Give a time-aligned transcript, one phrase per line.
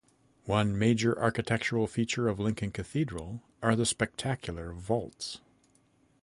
[0.47, 5.41] One major architectural feature of Lincoln Cathedral are the spectacular vaults.